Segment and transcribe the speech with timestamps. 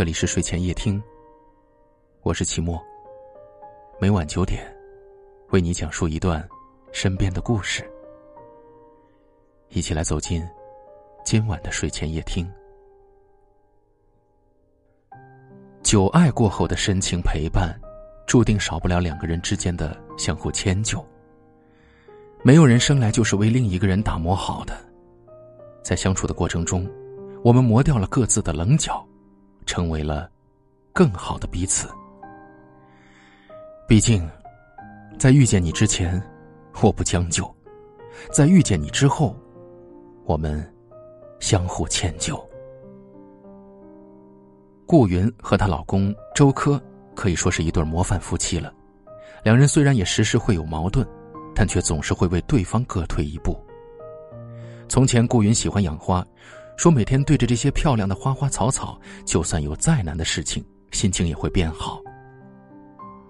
[0.00, 0.98] 这里是睡前夜听，
[2.22, 2.82] 我是齐墨。
[4.00, 4.64] 每晚九点，
[5.50, 6.42] 为你讲述一段
[6.90, 7.86] 身边的故事，
[9.68, 10.42] 一起来走进
[11.22, 12.50] 今晚的睡前夜听。
[15.82, 17.78] 久爱过后的深情陪伴，
[18.26, 21.04] 注定少不了两个人之间的相互迁就。
[22.42, 24.74] 没有人生来就是为另一个人打磨好的，
[25.82, 26.90] 在相处的过程中，
[27.44, 29.06] 我们磨掉了各自的棱角。
[29.70, 30.28] 成为了
[30.92, 31.88] 更好的彼此。
[33.86, 34.28] 毕竟，
[35.16, 36.20] 在遇见你之前，
[36.82, 37.44] 我不将就；
[38.32, 39.36] 在遇见你之后，
[40.24, 40.60] 我们
[41.38, 42.36] 相互迁就。
[44.86, 46.82] 顾云和她老公周柯
[47.14, 48.74] 可以说是一对模范夫妻了。
[49.44, 51.06] 两人虽然也时时会有矛盾，
[51.54, 53.56] 但却总是会为对方各退一步。
[54.88, 56.26] 从前，顾云喜欢养花。
[56.80, 62.00] 说每天对着这些漂亮的花花草草，就算有再难的事情，心情也会变好。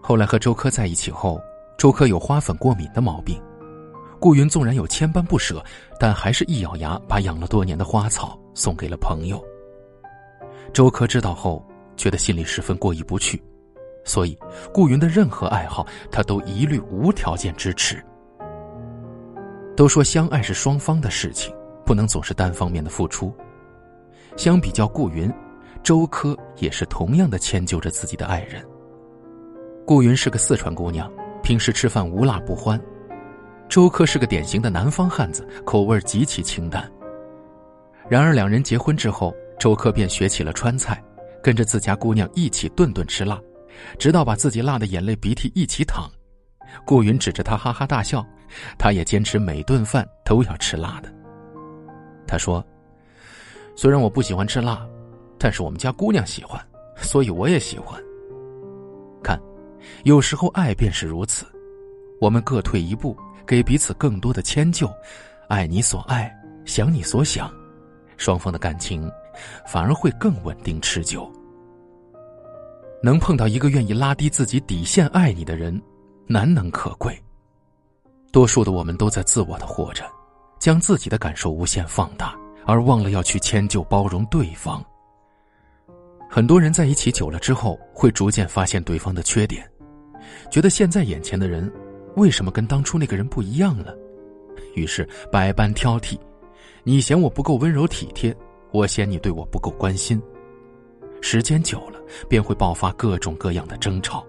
[0.00, 1.40] 后来和周柯在一起后，
[1.76, 3.42] 周柯有花粉过敏的毛病，
[4.20, 5.60] 顾云纵然有千般不舍，
[5.98, 9.44] 但还是一咬牙把养了多年的花草送给了朋友。
[10.72, 11.60] 周柯知道后，
[11.96, 13.42] 觉得心里十分过意不去，
[14.04, 14.38] 所以
[14.72, 18.00] 顾云的任何爱好，他都一律无条件支持。
[19.76, 21.52] 都说相爱是双方的事情。
[21.90, 23.34] 不能总是单方面的付出。
[24.36, 25.28] 相比较顾云，
[25.82, 28.64] 周柯也是同样的迁就着自己的爱人。
[29.84, 32.78] 顾云是个四川姑娘，平时吃饭无辣不欢；
[33.68, 36.88] 周柯是个典型的南方汉子，口味极其清淡。
[38.08, 41.02] 然而两人结婚之后，周柯便学起了川菜，
[41.42, 43.36] 跟着自家姑娘一起顿顿吃辣，
[43.98, 46.08] 直到把自己辣的眼泪鼻涕一起淌。
[46.86, 48.24] 顾云指着他哈哈大笑，
[48.78, 51.12] 他也坚持每顿饭都要吃辣的。
[52.30, 52.64] 他说
[53.74, 54.86] ：“虽然我不喜欢吃辣，
[55.36, 56.64] 但是我们家姑娘喜欢，
[56.94, 58.00] 所以我也喜欢。
[59.20, 59.36] 看，
[60.04, 61.44] 有时候爱便是如此，
[62.20, 64.88] 我们各退一步，给彼此更多的迁就，
[65.48, 66.32] 爱你所爱，
[66.64, 67.52] 想你所想，
[68.16, 69.10] 双方的感情
[69.66, 71.28] 反而会更稳定持久。
[73.02, 75.82] 能碰到一个愿意拉低自己底线爱你的人，
[76.28, 77.20] 难能可贵。
[78.30, 80.04] 多数的我们都在自我的活着。”
[80.60, 84.84] 将自己的感受无限放大，而忘了要去迁就包容对方。
[86.28, 89.68] 很多人在一起久了之后，会逐渐发现对方的缺点，
[90.50, 91.72] 觉得现在眼前的人
[92.14, 93.96] 为什么跟当初那个人不一样了，
[94.74, 96.16] 于是百般挑剔。
[96.84, 98.36] 你嫌我不够温柔体贴，
[98.70, 100.22] 我嫌你对我不够关心。
[101.22, 101.98] 时间久了，
[102.28, 104.24] 便会爆发各种各样的争吵，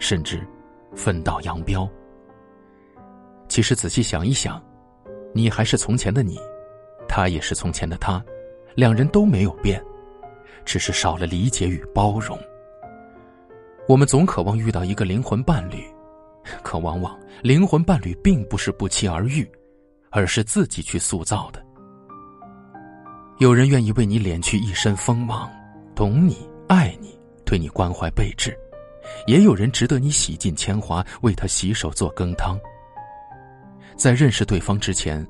[0.00, 0.44] 甚至
[0.94, 1.88] 分道扬镳。
[3.48, 4.60] 其实仔细想一想。
[5.36, 6.40] 你还是从前的你，
[7.06, 8.24] 他也是从前的他，
[8.74, 9.84] 两人都没有变，
[10.64, 12.38] 只是少了理解与包容。
[13.86, 15.84] 我们总渴望遇到一个灵魂伴侣，
[16.62, 19.46] 可往往灵魂伴侣并不是不期而遇，
[20.08, 21.62] 而是自己去塑造的。
[23.38, 25.50] 有人愿意为你敛去一身锋芒，
[25.94, 27.14] 懂你、爱你，
[27.44, 28.52] 对你关怀备至；
[29.26, 32.58] 也有人值得你洗尽铅华，为他洗手做羹汤。
[33.96, 35.26] 在认识对方之前，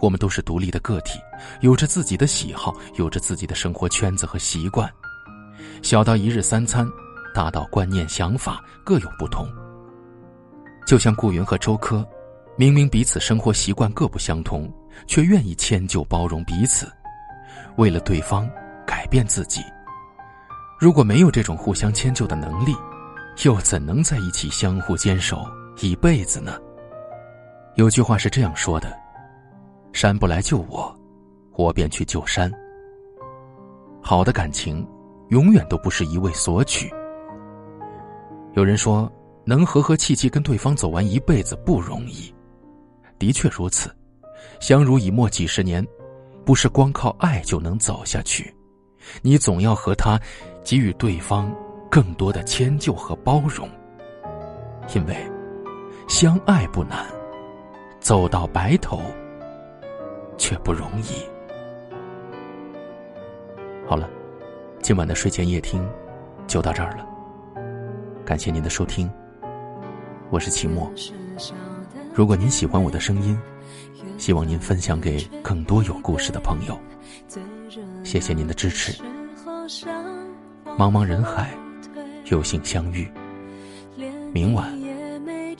[0.00, 1.18] 我们都是独立的个体，
[1.60, 4.90] 有着自己的喜好，有着自己的生活圈子和习惯。
[5.82, 6.88] 小到一日三餐，
[7.34, 9.46] 大到观念想法各有不同。
[10.86, 12.06] 就像顾云和周柯，
[12.56, 14.72] 明明彼此生活习惯各不相同，
[15.06, 16.90] 却愿意迁就包容彼此，
[17.76, 18.48] 为了对方
[18.86, 19.60] 改变自己。
[20.78, 22.74] 如果没有这种互相迁就的能力，
[23.44, 25.44] 又怎能在一起相互坚守
[25.80, 26.58] 一辈子呢？
[27.76, 28.98] 有句话是这样说的
[29.92, 30.98] ：“山不来救我，
[31.52, 32.50] 我便去救山。”
[34.00, 34.86] 好的感情，
[35.28, 36.90] 永远都不是一味索取。
[38.54, 39.12] 有人说，
[39.44, 42.34] 能和和气气跟对方走完一辈子不容易，
[43.18, 43.94] 的确如此。
[44.58, 45.86] 相濡以沫几十年，
[46.46, 48.54] 不是光靠爱就能走下去，
[49.20, 50.18] 你总要和他
[50.64, 51.54] 给予对方
[51.90, 53.68] 更多的迁就和包容，
[54.94, 55.14] 因为
[56.08, 57.04] 相爱不难。
[58.06, 59.02] 走到白头，
[60.38, 61.26] 却不容易。
[63.84, 64.08] 好了，
[64.80, 65.84] 今晚的睡前夜听
[66.46, 67.04] 就到这儿了。
[68.24, 69.10] 感谢您的收听，
[70.30, 70.88] 我是齐墨。
[72.14, 73.36] 如果您喜欢我的声音，
[74.18, 76.78] 希望您分享给更多有故事的朋友。
[78.04, 79.02] 谢谢您的支持。
[80.78, 81.50] 茫茫人海，
[82.26, 83.10] 有幸相遇，
[84.32, 84.72] 明晚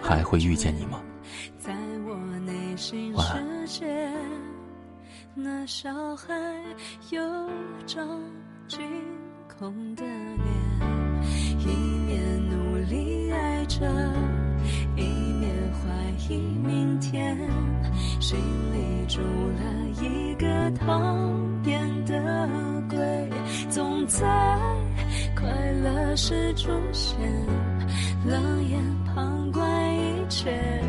[0.00, 1.02] 还会遇见你吗？
[3.20, 3.86] 世界，
[5.34, 6.34] 那小孩
[7.10, 7.20] 有
[7.86, 8.06] 张
[8.66, 8.80] 惊
[9.58, 10.46] 恐的脸，
[11.58, 11.66] 一
[12.06, 13.86] 面努力爱着，
[14.96, 15.02] 一
[15.40, 17.36] 面怀疑明天，
[18.20, 18.38] 心
[18.72, 19.62] 里住了
[20.00, 21.00] 一个讨
[21.64, 22.48] 厌的
[22.88, 22.98] 鬼，
[23.68, 24.26] 总在
[25.34, 27.18] 快乐时出现，
[28.26, 30.82] 冷眼旁观一切，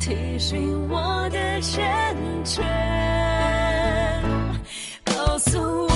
[0.00, 1.82] 提醒我的欠
[2.44, 2.62] 缺。
[5.04, 5.89] 告诉我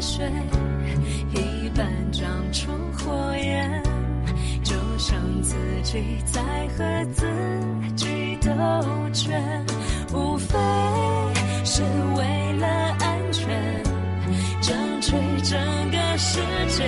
[0.00, 0.24] 水，
[1.34, 3.82] 一半长出火焰，
[4.62, 6.40] 就像自己在
[6.76, 7.26] 和自
[7.96, 8.50] 己斗
[9.12, 9.66] 拳，
[10.12, 10.56] 无非
[11.64, 11.82] 是
[12.16, 12.66] 为了
[13.00, 13.82] 安全，
[14.60, 15.12] 争取
[15.42, 15.58] 整
[15.90, 16.84] 个世界，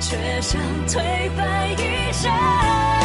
[0.00, 2.97] 却想推翻一切。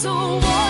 [0.00, 0.69] 诉我。